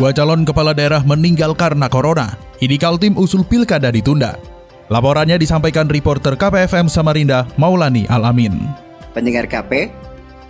Dua 0.00 0.16
calon 0.16 0.48
kepala 0.48 0.72
daerah 0.72 1.04
meninggal 1.04 1.52
karena 1.52 1.84
corona. 1.84 2.32
Ini 2.56 2.80
Kaltim 2.80 3.20
usul 3.20 3.44
pilkada 3.44 3.92
ditunda. 3.92 4.40
Laporannya 4.88 5.36
disampaikan 5.36 5.92
reporter 5.92 6.40
KPFM 6.40 6.88
Samarinda, 6.88 7.44
Maulani 7.60 8.08
Alamin. 8.08 8.64
Pendengar 9.12 9.44
KP, 9.44 9.92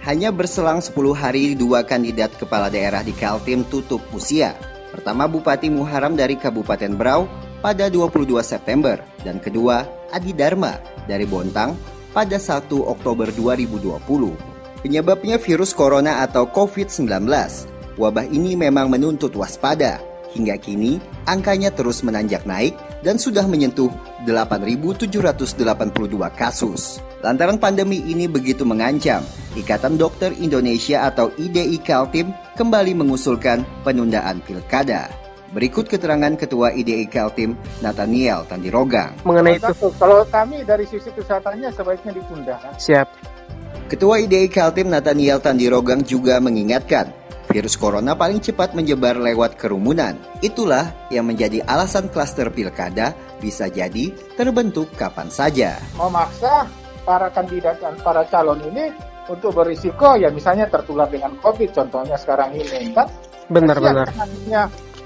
hanya 0.07 0.31
berselang 0.31 0.79
10 0.79 0.95
hari 1.19 1.59
dua 1.59 1.83
kandidat 1.83 2.31
kepala 2.39 2.71
daerah 2.71 3.03
di 3.03 3.11
Kaltim 3.11 3.67
tutup 3.67 3.99
usia. 4.15 4.55
Pertama 4.95 5.27
Bupati 5.27 5.67
Muharam 5.67 6.15
dari 6.15 6.39
Kabupaten 6.39 6.95
Berau 6.95 7.27
pada 7.59 7.91
22 7.91 8.31
September 8.47 9.03
dan 9.27 9.43
kedua 9.43 9.83
Adi 10.15 10.31
Dharma 10.31 10.79
dari 11.11 11.27
Bontang 11.27 11.75
pada 12.15 12.39
1 12.39 12.71
Oktober 12.71 13.35
2020. 13.35 13.99
Penyebabnya 14.87 15.43
virus 15.43 15.75
corona 15.75 16.23
atau 16.23 16.47
COVID-19 16.47 17.27
wabah 18.01 18.25
ini 18.33 18.57
memang 18.57 18.89
menuntut 18.89 19.37
waspada. 19.37 20.01
Hingga 20.31 20.57
kini, 20.63 21.03
angkanya 21.27 21.75
terus 21.75 22.01
menanjak 22.07 22.47
naik 22.49 22.73
dan 23.05 23.21
sudah 23.21 23.45
menyentuh 23.45 23.91
8.782 24.25 25.61
kasus. 26.39 27.03
Lantaran 27.21 27.61
pandemi 27.61 28.01
ini 28.09 28.25
begitu 28.25 28.65
mengancam, 28.65 29.21
Ikatan 29.53 30.01
Dokter 30.01 30.33
Indonesia 30.39 31.05
atau 31.05 31.29
IDI 31.37 31.77
Kaltim 31.83 32.33
kembali 32.57 32.97
mengusulkan 32.97 33.67
penundaan 33.85 34.41
pilkada. 34.47 35.11
Berikut 35.51 35.91
keterangan 35.91 36.39
Ketua 36.39 36.71
IDI 36.79 37.11
Kaltim, 37.11 37.59
Nathaniel 37.83 38.47
Tandirogang. 38.47 39.19
Mengenai 39.27 39.59
itu, 39.59 39.91
kalau 39.99 40.23
kami 40.31 40.63
dari 40.63 40.87
sisi 40.87 41.11
kesehatannya 41.11 41.75
sebaiknya 41.75 42.15
ditunda. 42.15 42.57
Siap. 42.79 43.11
Ketua 43.91 44.23
IDI 44.23 44.47
Kaltim 44.47 44.95
Nathaniel 44.95 45.43
Tandirogang 45.43 46.07
juga 46.07 46.39
mengingatkan 46.39 47.20
virus 47.51 47.75
corona 47.75 48.15
paling 48.15 48.39
cepat 48.39 48.79
menyebar 48.79 49.19
lewat 49.19 49.59
kerumunan. 49.59 50.15
Itulah 50.39 51.11
yang 51.11 51.27
menjadi 51.27 51.67
alasan 51.67 52.07
klaster 52.09 52.49
pilkada 52.55 53.13
bisa 53.43 53.67
jadi 53.67 54.15
terbentuk 54.39 54.87
kapan 54.95 55.27
saja. 55.29 55.83
Memaksa 55.99 56.71
para 57.03 57.27
kandidat 57.35 57.83
dan 57.83 57.99
para 58.07 58.23
calon 58.31 58.63
ini 58.71 58.95
untuk 59.27 59.51
berisiko 59.55 60.15
ya 60.15 60.31
misalnya 60.31 60.71
tertular 60.71 61.11
dengan 61.11 61.35
COVID 61.43 61.71
contohnya 61.75 62.19
sekarang 62.19 62.55
ini 62.55 62.95
kan 62.95 63.07
benar-benar 63.51 64.11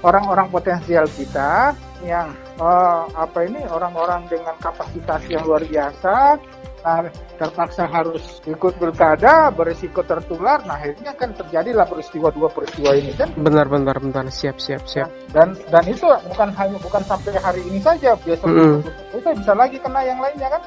orang-orang 0.05 0.47
potensial 0.53 1.05
kita 1.09 1.73
yang 2.05 2.29
uh, 2.61 3.09
apa 3.17 3.49
ini 3.49 3.65
orang-orang 3.69 4.25
dengan 4.29 4.53
kapasitas 4.61 5.25
yang 5.29 5.41
luar 5.45 5.65
biasa 5.65 6.37
nah, 6.85 7.09
terpaksa 7.41 7.89
harus 7.89 8.39
ikut 8.45 8.77
pilkada 8.77 9.49
berisiko 9.49 10.05
tertular 10.05 10.61
nah 10.69 10.77
akhirnya 10.77 11.17
kan 11.17 11.33
terjadilah 11.33 11.89
peristiwa 11.89 12.29
dua 12.29 12.47
peristiwa 12.53 12.93
ini 12.93 13.11
kan? 13.17 13.33
Benar 13.33 13.65
benar 13.65 13.97
benar. 13.97 14.29
Siap 14.29 14.61
siap 14.61 14.85
siap. 14.85 15.09
Dan 15.33 15.57
dan 15.73 15.83
itu 15.89 16.05
bukan 16.29 16.53
hanya 16.53 16.77
bukan 16.77 17.01
sampai 17.01 17.33
hari 17.41 17.61
ini 17.65 17.81
saja 17.81 18.13
biasa 18.13 18.45
mm. 18.45 19.17
itu 19.17 19.29
bisa 19.41 19.53
lagi 19.57 19.77
kena 19.81 20.05
yang 20.05 20.21
lainnya 20.21 20.53
kan? 20.53 20.61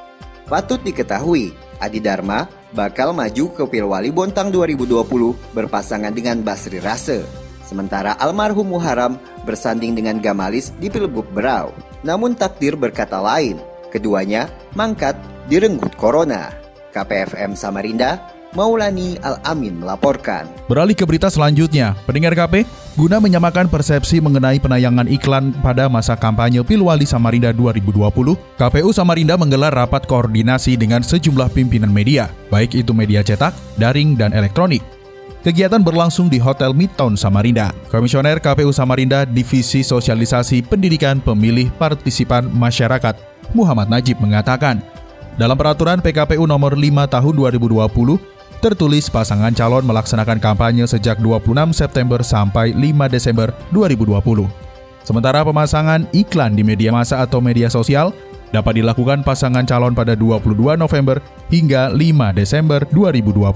Patut 0.48 0.80
diketahui 0.82 1.52
Adi 1.78 2.00
Dharma 2.02 2.48
bakal 2.72 3.14
maju 3.14 3.44
ke 3.54 3.62
Pilwali 3.68 4.10
Bontang 4.10 4.50
2020 4.50 5.54
berpasangan 5.54 6.10
dengan 6.10 6.42
Basri 6.42 6.82
Rase. 6.82 7.48
Sementara 7.68 8.16
almarhum 8.16 8.64
Muharam 8.64 9.20
bersanding 9.44 9.92
dengan 9.92 10.24
Gamalis 10.24 10.72
di 10.80 10.88
Pilgub 10.88 11.28
Berau. 11.36 11.68
Namun 12.00 12.32
takdir 12.32 12.80
berkata 12.80 13.20
lain, 13.20 13.60
keduanya 13.90 14.52
mangkat 14.76 15.16
direnggut 15.48 15.96
corona. 15.96 16.52
KPFM 16.88 17.52
Samarinda, 17.52 18.38
Maulani 18.56 19.20
Al-Amin 19.20 19.76
melaporkan. 19.76 20.48
Beralih 20.72 20.96
ke 20.96 21.04
berita 21.04 21.28
selanjutnya, 21.28 21.92
pendengar 22.08 22.32
KP, 22.32 22.64
guna 22.96 23.20
menyamakan 23.20 23.68
persepsi 23.68 24.24
mengenai 24.24 24.56
penayangan 24.56 25.04
iklan 25.04 25.52
pada 25.60 25.84
masa 25.92 26.16
kampanye 26.16 26.64
Pilwali 26.64 27.04
Samarinda 27.04 27.52
2020, 27.52 28.08
KPU 28.56 28.90
Samarinda 28.96 29.36
menggelar 29.36 29.76
rapat 29.76 30.08
koordinasi 30.08 30.80
dengan 30.80 31.04
sejumlah 31.04 31.52
pimpinan 31.52 31.92
media, 31.92 32.32
baik 32.48 32.72
itu 32.72 32.96
media 32.96 33.20
cetak, 33.20 33.52
daring, 33.76 34.16
dan 34.16 34.32
elektronik. 34.32 34.80
Kegiatan 35.38 35.80
berlangsung 35.80 36.26
di 36.26 36.42
Hotel 36.42 36.74
Midtown 36.74 37.14
Samarinda. 37.14 37.70
Komisioner 37.94 38.42
KPU 38.42 38.74
Samarinda 38.74 39.22
Divisi 39.22 39.86
Sosialisasi 39.86 40.66
Pendidikan 40.66 41.22
Pemilih 41.22 41.70
Partisipan 41.78 42.50
Masyarakat, 42.50 43.14
Muhammad 43.56 43.88
Najib 43.88 44.20
mengatakan, 44.20 44.84
dalam 45.38 45.54
peraturan 45.54 46.02
PKPU 46.02 46.44
nomor 46.44 46.74
5 46.74 47.06
tahun 47.08 47.34
2020, 47.38 48.18
tertulis 48.58 49.06
pasangan 49.06 49.54
calon 49.54 49.86
melaksanakan 49.86 50.42
kampanye 50.42 50.84
sejak 50.84 51.22
26 51.22 51.70
September 51.70 52.20
sampai 52.26 52.74
5 52.74 53.06
Desember 53.06 53.54
2020. 53.70 54.50
Sementara 55.06 55.40
pemasangan 55.46 56.04
iklan 56.12 56.52
di 56.52 56.66
media 56.66 56.92
massa 56.92 57.22
atau 57.22 57.38
media 57.40 57.70
sosial 57.72 58.12
dapat 58.50 58.82
dilakukan 58.82 59.22
pasangan 59.24 59.64
calon 59.64 59.94
pada 59.94 60.12
22 60.18 60.76
November 60.76 61.22
hingga 61.48 61.88
5 61.94 62.36
Desember 62.36 62.84
2020. 62.92 63.48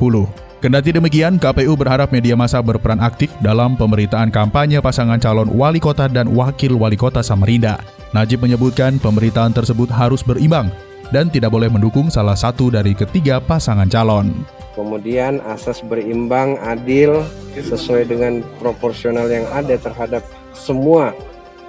Kendati 0.62 0.94
demikian, 0.94 1.42
KPU 1.42 1.74
berharap 1.74 2.14
media 2.14 2.38
massa 2.38 2.62
berperan 2.62 3.02
aktif 3.02 3.34
dalam 3.42 3.74
pemberitaan 3.74 4.30
kampanye 4.30 4.78
pasangan 4.78 5.18
calon 5.18 5.50
wali 5.50 5.82
kota 5.82 6.06
dan 6.06 6.30
wakil 6.30 6.78
wali 6.78 6.94
kota 6.94 7.18
Samarinda. 7.18 7.82
Najib 8.12 8.44
menyebutkan 8.44 9.00
pemberitaan 9.00 9.56
tersebut 9.56 9.88
harus 9.88 10.20
berimbang 10.20 10.68
dan 11.16 11.32
tidak 11.32 11.48
boleh 11.48 11.72
mendukung 11.72 12.12
salah 12.12 12.36
satu 12.36 12.68
dari 12.68 12.92
ketiga 12.92 13.40
pasangan 13.40 13.88
calon. 13.88 14.44
Kemudian 14.76 15.40
asas 15.48 15.80
berimbang, 15.80 16.60
adil, 16.60 17.24
sesuai 17.56 18.12
dengan 18.12 18.44
proporsional 18.60 19.28
yang 19.32 19.48
ada 19.52 19.80
terhadap 19.80 20.24
semua 20.52 21.16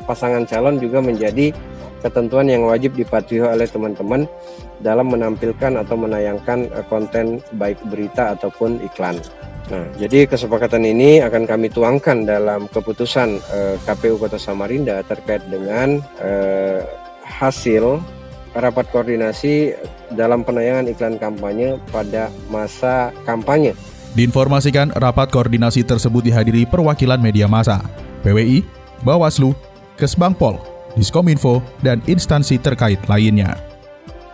pasangan 0.03 0.44
calon 0.44 0.84
juga 0.84 1.00
menjadi 1.00 1.56
ketentuan 2.03 2.52
yang 2.52 2.68
wajib 2.68 2.92
dipatuhi 3.00 3.40
oleh 3.40 3.68
teman-teman 3.68 4.28
dalam 4.84 5.08
menampilkan 5.08 5.80
atau 5.80 5.96
menayangkan 5.96 6.68
eh, 6.68 6.86
konten 6.92 7.40
baik 7.56 7.80
berita 7.88 8.36
ataupun 8.36 8.84
iklan. 8.84 9.16
Nah, 9.73 9.89
jadi 9.97 10.29
kesepakatan 10.29 10.85
ini 10.85 11.17
akan 11.25 11.50
kami 11.50 11.73
tuangkan 11.73 12.29
dalam 12.29 12.69
keputusan 12.69 13.41
eh, 13.41 13.75
KPU 13.81 14.22
Kota 14.22 14.38
Samarinda 14.38 15.01
terkait 15.01 15.41
dengan 15.50 15.97
eh, 16.22 16.85
hasil 17.25 17.97
rapat 18.53 18.85
koordinasi 18.94 19.73
dalam 20.13 20.45
penayangan 20.45 20.94
iklan 20.94 21.17
kampanye 21.17 21.81
pada 21.89 22.29
masa 22.53 23.09
kampanye. 23.25 23.73
Diinformasikan 24.13 24.94
rapat 24.94 25.34
koordinasi 25.34 25.81
tersebut 25.81 26.22
dihadiri 26.22 26.69
perwakilan 26.69 27.17
media 27.17 27.50
massa, 27.50 27.81
PWI, 28.22 28.61
Bawaslu, 29.01 29.57
Kesbangpol, 29.97 30.61
Diskominfo, 30.94 31.66
dan 31.81 31.97
instansi 32.05 32.61
terkait 32.61 33.01
lainnya. 33.09 33.72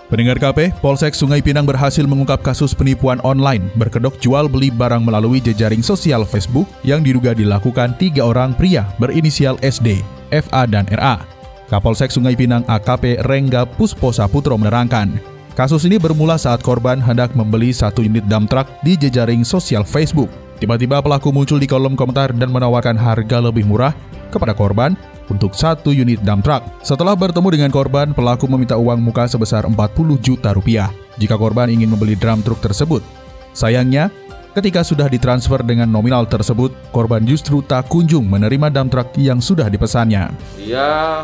Pendengar 0.10 0.42
KP, 0.42 0.74
Polsek 0.82 1.14
Sungai 1.14 1.38
Pinang 1.38 1.70
berhasil 1.70 2.02
mengungkap 2.02 2.42
kasus 2.42 2.74
penipuan 2.74 3.22
online 3.22 3.70
berkedok 3.78 4.18
jual 4.18 4.50
beli 4.50 4.74
barang 4.74 5.06
melalui 5.06 5.38
jejaring 5.38 5.86
sosial 5.86 6.26
Facebook 6.26 6.66
yang 6.82 7.06
diduga 7.06 7.38
dilakukan 7.38 7.94
tiga 8.02 8.26
orang 8.26 8.58
pria 8.58 8.90
berinisial 8.98 9.62
SD, 9.62 10.02
FA, 10.34 10.66
dan 10.66 10.90
RA. 10.90 11.22
Kapolsek 11.70 12.10
Sungai 12.10 12.34
Pinang 12.34 12.66
AKP 12.66 13.22
Rengga 13.22 13.70
Puspo 13.70 14.10
Saputro 14.10 14.58
menerangkan, 14.58 15.22
kasus 15.54 15.86
ini 15.86 16.02
bermula 16.02 16.42
saat 16.42 16.66
korban 16.66 16.98
hendak 16.98 17.38
membeli 17.38 17.70
satu 17.70 18.02
unit 18.02 18.26
dump 18.26 18.50
truck 18.50 18.66
di 18.82 18.98
jejaring 18.98 19.46
sosial 19.46 19.86
Facebook. 19.86 20.34
Tiba-tiba 20.58 21.06
pelaku 21.06 21.30
muncul 21.30 21.62
di 21.62 21.70
kolom 21.70 21.94
komentar 21.94 22.34
dan 22.34 22.50
menawarkan 22.50 22.98
harga 22.98 23.46
lebih 23.46 23.62
murah 23.62 23.94
kepada 24.34 24.58
korban 24.58 24.98
untuk 25.30 25.54
satu 25.54 25.94
unit 25.94 26.22
dump 26.26 26.44
truck. 26.46 26.62
Setelah 26.82 27.14
bertemu 27.16 27.50
dengan 27.54 27.72
korban, 27.72 28.12
pelaku 28.12 28.50
meminta 28.50 28.76
uang 28.76 29.00
muka 29.02 29.30
sebesar 29.30 29.66
40 29.70 29.76
juta 30.20 30.52
rupiah 30.54 30.90
jika 31.22 31.38
korban 31.38 31.70
ingin 31.70 31.90
membeli 31.90 32.18
drum 32.18 32.42
truk 32.42 32.60
tersebut. 32.60 33.06
Sayangnya, 33.54 34.10
ketika 34.54 34.82
sudah 34.82 35.06
ditransfer 35.12 35.62
dengan 35.62 35.90
nominal 35.90 36.26
tersebut, 36.26 36.74
korban 36.96 37.26
justru 37.26 37.62
tak 37.62 37.92
kunjung 37.92 38.26
menerima 38.26 38.74
dump 38.74 38.90
truck 38.90 39.10
yang 39.18 39.38
sudah 39.44 39.70
dipesannya. 39.70 40.34
Dia 40.58 41.24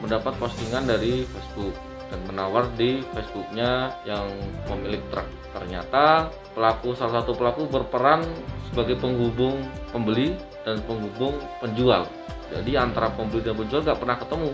mendapat 0.00 0.36
postingan 0.36 0.84
dari 0.84 1.24
Facebook 1.24 1.72
dan 2.12 2.20
menawar 2.30 2.70
di 2.78 3.02
Facebooknya 3.10 3.96
yang 4.06 4.28
pemilik 4.70 5.02
truk. 5.10 5.26
Ternyata 5.50 6.30
pelaku 6.54 6.94
salah 6.94 7.22
satu 7.22 7.34
pelaku 7.34 7.66
berperan 7.66 8.22
sebagai 8.70 8.98
penghubung 8.98 9.64
pembeli 9.90 10.34
dan 10.62 10.78
penghubung 10.86 11.38
penjual. 11.58 12.06
Jadi 12.54 12.72
antara 12.78 13.10
pembeli 13.10 13.42
dan 13.42 13.58
penjual 13.58 13.82
nggak 13.82 13.98
pernah 13.98 14.16
ketemu, 14.16 14.50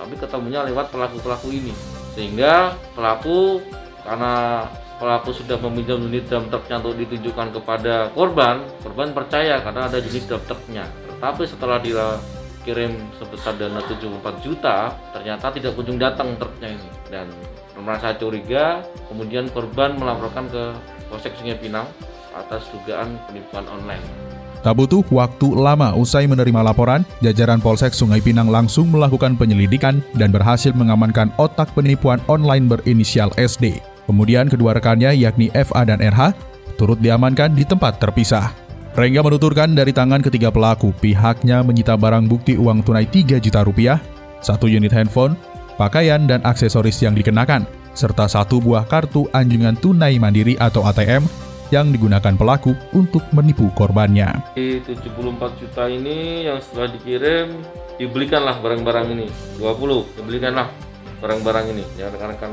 tapi 0.00 0.14
ketemunya 0.16 0.60
lewat 0.64 0.88
pelaku-pelaku 0.88 1.48
ini. 1.52 1.74
Sehingga 2.16 2.72
pelaku 2.96 3.60
karena 4.00 4.64
pelaku 4.96 5.36
sudah 5.36 5.60
meminjam 5.60 6.00
unit 6.00 6.24
dump 6.32 6.48
truknya 6.48 6.80
untuk 6.80 6.96
ditunjukkan 6.96 7.48
kepada 7.60 8.08
korban, 8.16 8.64
korban 8.80 9.12
percaya 9.12 9.60
karena 9.60 9.88
ada 9.88 10.00
unit 10.00 10.24
dump 10.24 10.44
truknya. 10.48 10.88
Tetapi 11.12 11.42
setelah 11.44 11.76
dikirim 11.80 12.96
sebesar 13.20 13.60
dana 13.60 13.84
74 13.84 14.40
juta, 14.40 14.96
ternyata 15.12 15.52
tidak 15.52 15.76
kunjung 15.76 16.00
datang 16.00 16.40
truknya 16.40 16.72
ini. 16.72 16.88
Dan 17.12 17.28
merasa 17.76 18.16
curiga, 18.16 18.80
kemudian 19.12 19.52
korban 19.52 20.00
melaporkan 20.00 20.48
ke 20.48 20.72
Polsek 21.12 21.36
Sungai 21.36 21.60
Pinang 21.60 21.86
atas 22.32 22.68
dugaan 22.72 23.20
penipuan 23.28 23.68
online. 23.68 24.25
Tak 24.66 24.74
butuh 24.74 25.06
waktu 25.14 25.54
lama 25.54 25.94
usai 25.94 26.26
menerima 26.26 26.58
laporan, 26.58 27.06
jajaran 27.22 27.62
Polsek 27.62 27.94
Sungai 27.94 28.18
Pinang 28.18 28.50
langsung 28.50 28.90
melakukan 28.90 29.38
penyelidikan 29.38 30.02
dan 30.18 30.34
berhasil 30.34 30.74
mengamankan 30.74 31.30
otak 31.38 31.70
penipuan 31.70 32.18
online 32.26 32.66
berinisial 32.66 33.30
SD. 33.38 33.78
Kemudian 34.10 34.50
kedua 34.50 34.74
rekannya 34.74 35.14
yakni 35.14 35.54
FA 35.54 35.86
dan 35.86 36.02
RH 36.02 36.34
turut 36.74 36.98
diamankan 36.98 37.54
di 37.54 37.62
tempat 37.62 38.02
terpisah. 38.02 38.50
Rengga 38.98 39.22
menuturkan 39.22 39.70
dari 39.70 39.94
tangan 39.94 40.18
ketiga 40.18 40.50
pelaku, 40.50 40.90
pihaknya 40.98 41.62
menyita 41.62 41.94
barang 41.94 42.26
bukti 42.26 42.58
uang 42.58 42.82
tunai 42.82 43.06
3 43.06 43.38
juta 43.38 43.62
rupiah, 43.62 44.02
satu 44.42 44.66
unit 44.66 44.90
handphone, 44.90 45.38
pakaian 45.78 46.26
dan 46.26 46.42
aksesoris 46.42 46.98
yang 47.06 47.14
dikenakan, 47.14 47.70
serta 47.94 48.26
satu 48.26 48.58
buah 48.58 48.82
kartu 48.82 49.30
anjungan 49.30 49.78
tunai 49.78 50.18
mandiri 50.18 50.58
atau 50.58 50.82
ATM 50.82 51.45
yang 51.74 51.90
digunakan 51.90 52.34
pelaku 52.38 52.74
untuk 52.94 53.26
menipu 53.34 53.66
korbannya. 53.74 54.54
Di 54.54 54.78
74 54.84 55.58
juta 55.58 55.90
ini 55.90 56.46
yang 56.46 56.62
setelah 56.62 56.94
dikirim, 56.94 57.58
dibelikanlah 57.98 58.62
barang-barang 58.62 59.06
ini. 59.12 59.26
20, 59.58 60.16
dibelikanlah 60.20 60.70
barang-barang 61.18 61.66
ini. 61.74 61.84
Ya 61.98 62.12
rekan-rekan 62.12 62.52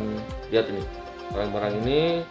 lihat 0.50 0.65
ini. 0.74 0.81
Barang-barang 1.33 1.74
ini 1.86 2.25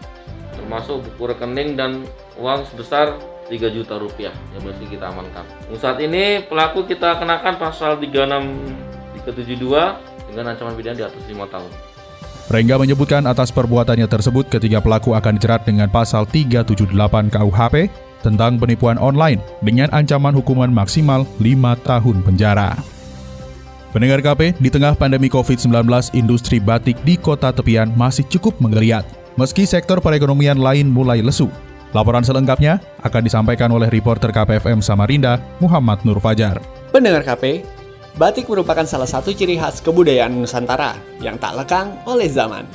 termasuk 0.59 1.07
buku 1.07 1.33
rekening 1.33 1.79
dan 1.79 2.05
uang 2.37 2.67
sebesar 2.69 3.17
3 3.49 3.75
juta 3.75 3.99
rupiah 3.99 4.35
yang 4.57 4.63
masih 4.65 4.89
kita 4.89 5.11
amankan. 5.11 5.45
Untuk 5.69 5.81
saat 5.83 5.99
ini 6.01 6.45
pelaku 6.47 6.87
kita 6.89 7.21
kenakan 7.21 7.61
pasal 7.61 8.01
36 8.01 8.93
372 9.23 10.33
dengan 10.33 10.57
ancaman 10.57 10.75
pidana 10.75 10.97
di 10.99 11.05
atas 11.05 11.23
5 11.29 11.53
tahun. 11.53 11.92
Rengga 12.53 12.77
menyebutkan 12.77 13.25
atas 13.25 13.49
perbuatannya 13.49 14.05
tersebut 14.05 14.45
ketiga 14.53 14.85
pelaku 14.85 15.17
akan 15.17 15.41
dijerat 15.41 15.65
dengan 15.65 15.89
pasal 15.89 16.29
378 16.29 16.93
KUHP 17.33 17.89
tentang 18.21 18.61
penipuan 18.61 19.01
online 19.01 19.41
dengan 19.65 19.89
ancaman 19.89 20.37
hukuman 20.37 20.69
maksimal 20.69 21.25
5 21.41 21.49
tahun 21.89 22.21
penjara. 22.21 22.77
Pendengar 23.97 24.21
KP, 24.21 24.61
di 24.61 24.69
tengah 24.69 24.93
pandemi 24.93 25.33
COVID-19, 25.33 25.89
industri 26.13 26.61
batik 26.61 27.01
di 27.09 27.17
kota 27.17 27.57
tepian 27.57 27.89
masih 27.97 28.29
cukup 28.29 28.61
menggeliat, 28.61 29.09
meski 29.41 29.65
sektor 29.65 30.05
perekonomian 30.05 30.61
lain 30.61 30.93
mulai 30.93 31.25
lesu. 31.25 31.49
Laporan 31.97 32.25
selengkapnya 32.25 32.85
akan 33.01 33.25
disampaikan 33.25 33.73
oleh 33.73 33.89
reporter 33.89 34.29
KPFM 34.29 34.85
Samarinda, 34.85 35.41
Muhammad 35.57 36.05
Nur 36.05 36.21
Fajar. 36.21 36.61
Pendengar 36.93 37.25
KP, 37.25 37.65
batik 38.17 38.49
merupakan 38.49 38.85
salah 38.85 39.09
satu 39.09 39.33
ciri 39.33 39.57
khas 39.57 39.81
kebudayaan 39.81 40.37
Nusantara 40.37 40.97
yang 41.23 41.41
tak 41.41 41.57
lekang 41.57 41.97
oleh 42.05 42.29
zaman. 42.29 42.69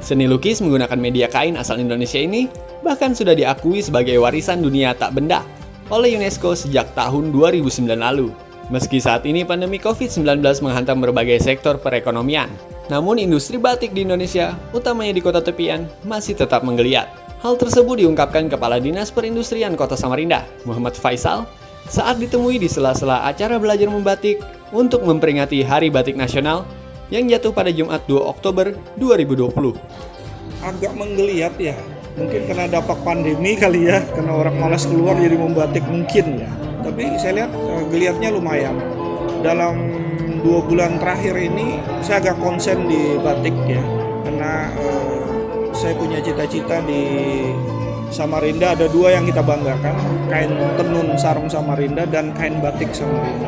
Seni 0.00 0.24
lukis 0.24 0.64
menggunakan 0.64 0.96
media 0.96 1.28
kain 1.28 1.60
asal 1.60 1.78
Indonesia 1.78 2.18
ini 2.18 2.48
bahkan 2.80 3.12
sudah 3.12 3.36
diakui 3.36 3.84
sebagai 3.84 4.16
warisan 4.16 4.64
dunia 4.64 4.96
tak 4.96 5.12
benda 5.12 5.44
oleh 5.92 6.16
UNESCO 6.16 6.56
sejak 6.56 6.96
tahun 6.96 7.30
2009 7.34 7.84
lalu. 7.98 8.32
Meski 8.70 9.02
saat 9.02 9.26
ini 9.26 9.42
pandemi 9.42 9.82
COVID-19 9.82 10.38
menghantam 10.62 11.02
berbagai 11.02 11.42
sektor 11.42 11.74
perekonomian, 11.82 12.46
namun 12.86 13.18
industri 13.18 13.58
batik 13.58 13.90
di 13.90 14.06
Indonesia, 14.06 14.54
utamanya 14.70 15.10
di 15.10 15.18
kota 15.18 15.42
tepian, 15.42 15.90
masih 16.06 16.38
tetap 16.38 16.62
menggeliat. 16.62 17.10
Hal 17.42 17.58
tersebut 17.58 17.98
diungkapkan 17.98 18.46
Kepala 18.46 18.78
Dinas 18.78 19.10
Perindustrian 19.10 19.74
Kota 19.74 19.98
Samarinda, 19.98 20.46
Muhammad 20.62 20.94
Faisal, 20.94 21.50
saat 21.90 22.22
ditemui 22.22 22.62
di 22.62 22.70
sela-sela 22.70 23.26
acara 23.26 23.58
belajar 23.58 23.90
membatik 23.90 24.38
untuk 24.70 25.02
memperingati 25.02 25.66
Hari 25.66 25.90
Batik 25.90 26.14
Nasional 26.14 26.62
yang 27.10 27.26
jatuh 27.26 27.50
pada 27.50 27.74
Jumat 27.74 28.06
2 28.06 28.14
Oktober 28.22 28.70
2020. 28.94 29.74
Agak 30.62 30.92
menggeliat 30.94 31.58
ya, 31.58 31.74
mungkin 32.14 32.46
karena 32.46 32.70
dampak 32.70 33.02
pandemi 33.02 33.58
kali 33.58 33.90
ya, 33.90 33.98
karena 34.14 34.38
orang 34.38 34.54
malas 34.54 34.86
keluar 34.86 35.18
jadi 35.18 35.34
membatik 35.34 35.82
mungkin 35.90 36.46
ya 36.46 36.50
tapi 36.80 37.16
saya 37.20 37.44
lihat 37.44 37.52
uh, 37.54 37.84
geliatnya 37.92 38.28
lumayan 38.32 38.76
dalam 39.44 39.76
dua 40.40 40.64
bulan 40.64 40.96
terakhir 40.98 41.36
ini 41.36 41.80
saya 42.00 42.20
agak 42.24 42.36
konsen 42.40 42.88
di 42.88 43.20
batik 43.20 43.54
ya 43.68 43.80
karena 44.24 44.72
uh, 44.80 45.16
saya 45.76 45.94
punya 45.96 46.18
cita-cita 46.20 46.80
di 46.84 47.04
Samarinda 48.10 48.74
ada 48.74 48.90
dua 48.90 49.14
yang 49.14 49.22
kita 49.22 49.38
banggakan 49.38 49.94
kain 50.26 50.50
tenun 50.74 51.14
sarung 51.14 51.46
Samarinda 51.46 52.02
dan 52.10 52.34
kain 52.34 52.58
batik 52.58 52.90
Samarinda 52.90 53.46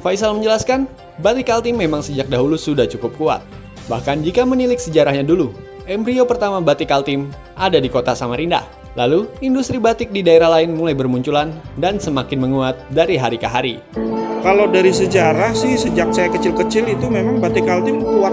Faisal 0.00 0.32
menjelaskan, 0.40 0.88
batik 1.20 1.52
Kaltim 1.52 1.76
memang 1.76 2.00
sejak 2.00 2.32
dahulu 2.32 2.56
sudah 2.56 2.88
cukup 2.88 3.12
kuat. 3.18 3.42
Bahkan 3.92 4.24
jika 4.24 4.46
menilik 4.46 4.78
sejarahnya 4.78 5.26
dulu, 5.26 5.52
embrio 5.84 6.24
pertama 6.24 6.62
batik 6.64 6.88
Kaltim 6.88 7.28
ada 7.58 7.76
di 7.76 7.90
kota 7.92 8.16
Samarinda. 8.16 8.64
Lalu, 8.96 9.28
industri 9.44 9.76
batik 9.76 10.08
di 10.14 10.24
daerah 10.24 10.48
lain 10.54 10.72
mulai 10.72 10.96
bermunculan 10.96 11.52
dan 11.76 12.00
semakin 12.00 12.40
menguat 12.40 12.78
dari 12.94 13.18
hari 13.18 13.36
ke 13.36 13.46
hari. 13.50 13.84
Kalau 14.40 14.70
dari 14.70 14.94
sejarah 14.94 15.50
sih, 15.52 15.74
sejak 15.74 16.14
saya 16.14 16.30
kecil-kecil 16.30 16.88
itu 16.88 17.06
memang 17.10 17.42
batik 17.42 17.66
Kaltim 17.66 18.00
kuat. 18.00 18.32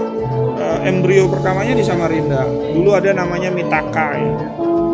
Embrio 0.82 1.30
pertamanya 1.30 1.72
di 1.76 1.84
Samarinda. 1.84 2.44
Dulu 2.72 2.90
ada 2.92 3.14
namanya 3.14 3.48
Mitaka 3.48 4.16
ya. 4.16 4.32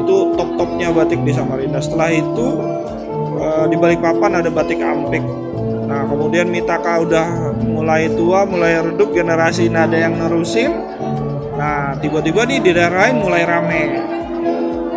Itu 0.02 0.36
top-topnya 0.36 0.92
batik 0.92 1.22
di 1.22 1.32
Samarinda. 1.34 1.78
Setelah 1.82 2.10
itu 2.12 2.46
e, 3.38 3.46
di 3.72 3.76
Balikpapan 3.78 4.42
ada 4.44 4.50
batik 4.52 4.78
Ampik. 4.82 5.24
Nah, 5.88 6.08
kemudian 6.08 6.48
Mitaka 6.48 7.02
udah 7.02 7.56
mulai 7.64 8.08
tua, 8.14 8.48
mulai 8.48 8.80
redup, 8.80 9.12
generasi 9.12 9.68
nada 9.68 9.98
yang 9.98 10.16
nerusin. 10.16 10.72
Nah, 11.58 11.94
tiba-tiba 12.00 12.48
nih 12.48 12.58
di 12.64 12.70
daerah 12.72 13.06
lain 13.06 13.16
mulai 13.20 13.42
rame 13.44 13.82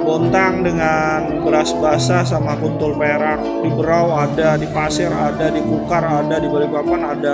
Bontang 0.05 0.61
dengan 0.61 1.41
beras 1.41 1.73
basah 1.81 2.21
sama 2.21 2.53
kuntul 2.61 2.93
perak. 2.93 3.41
Di 3.41 3.73
Berau 3.73 4.13
ada, 4.13 4.53
di 4.53 4.69
Pasir 4.69 5.09
ada, 5.09 5.49
di 5.49 5.65
Kukar 5.65 6.05
ada, 6.05 6.37
di 6.37 6.45
Balikpapan 6.45 7.01
ada. 7.17 7.33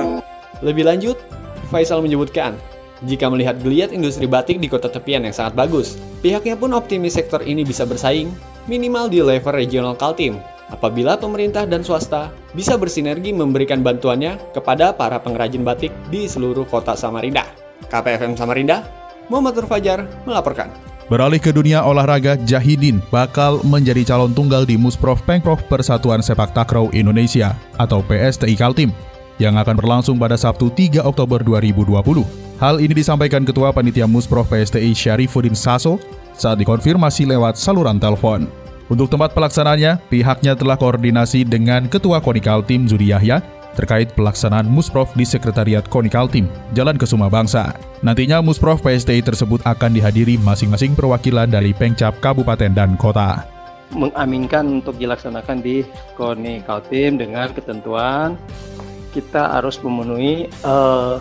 Lebih 0.64 0.88
lanjut, 0.88 1.20
Faisal 1.68 2.00
menyebutkan, 2.00 2.56
jika 3.02 3.30
melihat 3.34 3.58
geliat 3.58 3.90
industri 3.90 4.30
batik 4.30 4.62
di 4.62 4.70
kota 4.70 4.86
tepian 4.86 5.26
yang 5.26 5.34
sangat 5.34 5.58
bagus, 5.58 5.98
pihaknya 6.22 6.54
pun 6.54 6.78
optimis 6.78 7.18
sektor 7.18 7.42
ini 7.42 7.66
bisa 7.66 7.82
bersaing 7.86 8.30
minimal 8.70 9.10
di 9.10 9.26
level 9.26 9.54
regional 9.58 9.98
Kaltim 9.98 10.38
apabila 10.70 11.18
pemerintah 11.18 11.66
dan 11.68 11.82
swasta 11.82 12.32
bisa 12.54 12.78
bersinergi 12.78 13.34
memberikan 13.34 13.82
bantuannya 13.82 14.40
kepada 14.56 14.94
para 14.94 15.20
pengrajin 15.20 15.66
batik 15.66 15.92
di 16.14 16.30
seluruh 16.30 16.64
kota 16.70 16.94
Samarinda. 16.94 17.44
KPFM 17.92 18.40
Samarinda, 18.40 18.88
Muhammad 19.28 19.60
Nur 19.60 19.68
Fajar 19.68 20.08
melaporkan. 20.24 20.72
Beralih 21.12 21.44
ke 21.44 21.52
dunia 21.52 21.84
olahraga, 21.84 22.40
Jahidin 22.40 23.04
bakal 23.12 23.60
menjadi 23.68 24.16
calon 24.16 24.32
tunggal 24.32 24.64
di 24.64 24.80
Musprov 24.80 25.20
Pengprov 25.28 25.60
Persatuan 25.68 26.24
Sepak 26.24 26.56
Takraw 26.56 26.88
Indonesia 26.96 27.52
atau 27.76 28.00
PSTI 28.00 28.56
Kaltim 28.56 28.96
yang 29.36 29.60
akan 29.60 29.76
berlangsung 29.76 30.16
pada 30.16 30.40
Sabtu 30.40 30.72
3 30.72 31.04
Oktober 31.04 31.44
2020. 31.44 32.51
Hal 32.62 32.78
ini 32.78 32.94
disampaikan 32.94 33.42
Ketua 33.42 33.74
Panitia 33.74 34.06
Musprov 34.06 34.46
PSTI 34.46 34.94
Syarifuddin 34.94 35.58
Saso 35.58 35.98
saat 36.38 36.62
dikonfirmasi 36.62 37.26
lewat 37.26 37.58
saluran 37.58 37.98
telepon. 37.98 38.46
Untuk 38.86 39.10
tempat 39.10 39.34
pelaksanaannya, 39.34 39.98
pihaknya 40.14 40.54
telah 40.54 40.78
koordinasi 40.78 41.42
dengan 41.42 41.90
Ketua 41.90 42.22
Konikal 42.22 42.62
Tim 42.62 42.86
Zudi 42.86 43.10
Yahya 43.10 43.42
terkait 43.74 44.14
pelaksanaan 44.14 44.70
Musprov 44.70 45.10
di 45.18 45.26
Sekretariat 45.26 45.82
Konikal 45.90 46.30
Tim, 46.30 46.46
Jalan 46.78 47.02
Kesuma 47.02 47.34
Bangsa. 47.34 47.74
Nantinya 48.06 48.46
Musprov 48.46 48.78
PSTI 48.86 49.26
tersebut 49.26 49.66
akan 49.66 49.98
dihadiri 49.98 50.38
masing-masing 50.38 50.94
perwakilan 50.94 51.50
dari 51.50 51.74
Pengcap 51.74 52.22
Kabupaten 52.22 52.78
dan 52.78 52.94
Kota. 52.94 53.42
Mengaminkan 53.90 54.70
untuk 54.86 55.02
dilaksanakan 55.02 55.66
di 55.66 55.82
Konikal 56.14 56.86
Tim 56.94 57.18
dengan 57.18 57.50
ketentuan 57.58 58.38
kita 59.18 59.50
harus 59.50 59.82
memenuhi 59.82 60.46
uh, 60.62 61.18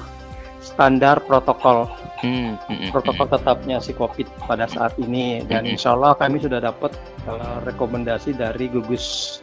standar 0.61 1.25
protokol 1.25 1.89
hmm, 2.21 2.57
hmm, 2.57 2.69
hmm 2.69 2.91
protokol 2.93 3.27
hmm. 3.27 3.35
tetapnya 3.37 3.77
si 3.81 3.93
COVID 3.97 4.29
pada 4.45 4.69
saat 4.69 4.95
ini 5.01 5.43
dan 5.49 5.65
hmm. 5.67 5.73
insya 5.75 5.97
Allah 5.97 6.15
kami 6.15 6.41
sudah 6.41 6.61
dapat 6.61 6.93
uh, 7.27 7.59
rekomendasi 7.65 8.37
dari 8.37 8.69
gugus 8.69 9.41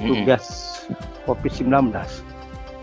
tugas 0.00 0.44
hmm. 0.88 1.28
COVID-19 1.28 1.92